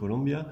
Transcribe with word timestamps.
Colombia, 0.00 0.46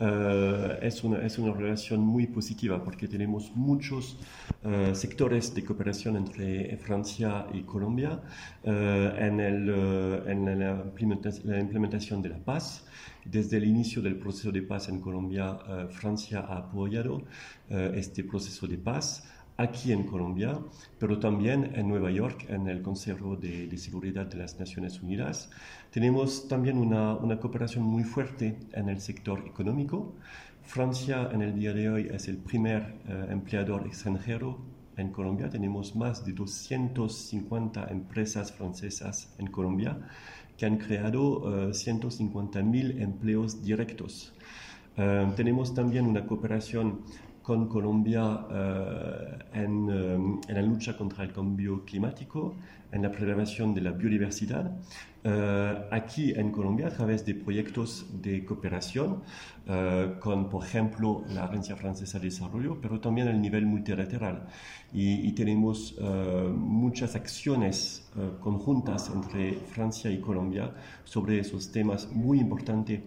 eh, 0.00 0.78
es, 0.80 1.04
una, 1.04 1.18
es 1.28 1.38
una 1.38 1.52
relación 1.52 2.00
muy 2.00 2.26
positiva 2.26 2.82
porque 2.82 3.06
tenemos 3.06 3.52
muchos 3.54 4.18
eh, 4.64 4.92
sectores 4.94 5.54
de 5.54 5.62
cooperación 5.62 6.16
entre 6.16 6.76
Francia 6.78 7.46
y 7.52 7.60
Colombia 7.62 8.22
en, 8.64 9.40
el, 9.40 9.68
en 10.26 10.58
la, 10.58 11.60
implementación, 11.60 12.22
de 12.22 12.30
la 12.30 12.38
paz. 12.38 12.86
Desde 13.24 13.58
el 13.58 13.64
inicio 13.64 14.00
del 14.00 14.16
proceso 14.16 14.50
de 14.50 14.62
paz 14.62 14.88
en 14.88 15.00
Colombia, 15.00 15.58
Francia 15.90 16.40
ha 16.40 16.56
apoyado 16.58 17.22
este 17.68 18.24
proceso 18.24 18.66
de 18.66 18.78
paz 18.78 19.24
aquí 19.56 19.92
en 19.92 20.04
Colombia, 20.04 20.58
pero 20.98 21.18
también 21.18 21.72
en 21.74 21.88
Nueva 21.88 22.10
York, 22.10 22.46
en 22.48 22.68
el 22.68 22.82
Consejo 22.82 23.36
de, 23.36 23.76
Seguridad 23.78 24.26
de 24.26 24.38
las 24.38 24.58
Naciones 24.58 25.00
Unidas. 25.00 25.50
Tenemos 25.90 26.48
también 26.48 26.78
una, 26.78 27.38
cooperación 27.38 27.84
muy 27.84 28.04
fuerte 28.04 28.58
en 28.72 28.88
el 28.88 29.00
sector 29.00 29.44
económico. 29.46 30.14
Francia 30.62 31.30
en 31.32 31.42
el 31.42 31.54
día 31.54 31.72
de 31.72 31.90
hoy 31.90 32.08
es 32.12 32.28
el 32.28 32.38
primer 32.38 32.94
eh, 33.06 33.26
empleador 33.30 33.86
extranjero 33.86 34.58
en 34.96 35.10
Colombia. 35.10 35.48
Tenemos 35.48 35.94
más 35.94 36.24
de 36.24 36.32
250 36.32 37.88
empresas 37.90 38.52
francesas 38.52 39.34
en 39.38 39.48
Colombia 39.48 39.98
que 40.56 40.66
han 40.66 40.78
creado 40.78 41.70
150.000 41.70 42.90
eh, 42.90 43.02
empleos 43.02 43.62
directos. 43.62 44.32
Eh, 44.96 45.32
tenemos 45.36 45.74
también 45.74 46.06
una 46.06 46.24
cooperación 46.26 47.00
con 47.44 47.68
Colombia 47.68 48.40
eh, 48.50 49.38
en, 49.52 49.90
eh, 49.90 50.14
en, 50.48 50.54
la 50.54 50.62
lucha 50.62 50.96
contra 50.96 51.24
el 51.24 51.32
cambio 51.32 51.84
climático, 51.84 52.56
en 52.90 53.02
la 53.02 53.12
preservación 53.12 53.74
de 53.74 53.82
la 53.82 53.90
biodiversidad. 53.92 54.72
Eh, 55.26 55.88
aquí 55.90 56.32
en 56.36 56.52
Colombia, 56.52 56.88
a 56.88 56.90
través 56.90 57.24
de 57.24 57.34
proyectos 57.34 58.06
de 58.20 58.44
cooperación, 58.44 59.22
con, 60.20 60.50
por 60.50 60.62
ejemplo, 60.62 61.24
la 61.30 61.44
Agencia 61.44 61.74
Francesa 61.74 62.18
de 62.18 62.26
Desarrollo, 62.26 62.78
pero 62.82 63.00
también 63.00 63.28
a 63.28 63.32
nivel 63.32 63.64
multilateral. 63.64 64.46
Y, 64.92 65.26
y 65.26 65.32
tenemos 65.32 65.98
muchas 66.54 67.16
acciones 67.16 68.10
conjuntas 68.40 69.10
entre 69.10 69.54
Francia 69.54 70.10
y 70.10 70.20
Colombia 70.20 70.70
sobre 71.04 71.38
esos 71.38 71.72
temas 71.72 72.12
muy 72.12 72.40
importantes 72.40 73.00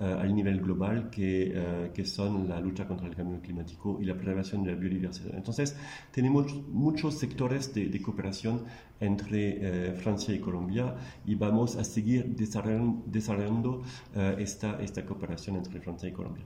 eh, 0.00 0.16
a 0.18 0.24
nivel 0.24 0.60
global 0.60 1.10
que, 1.10 1.90
que, 1.94 2.04
son 2.04 2.48
la 2.48 2.58
lucha 2.58 2.88
contra 2.88 3.06
el 3.06 3.14
cambio 3.14 3.40
climático 3.40 3.98
y 4.00 4.06
la 4.06 4.14
preservación 4.14 4.64
de 4.64 4.72
la 4.72 4.78
biodiversidad. 4.78 5.34
Entonces, 5.36 5.76
tenemos 6.10 6.54
muchos 6.68 7.18
sectores 7.18 7.72
de, 7.74 7.86
de 7.86 8.02
cooperación 8.02 8.64
entre 8.98 9.92
Francia 9.94 10.34
y 10.34 10.40
Colombia 10.40 10.94
y 11.24 11.34
a 11.64 11.84
seguir 11.84 12.34
desarrollando, 12.34 13.02
desarrollando 13.06 13.82
esta, 14.38 14.80
esta 14.82 15.04
cooperación 15.04 15.56
entre 15.56 15.80
Francia 15.80 16.08
y 16.08 16.12
Colombia. 16.12 16.44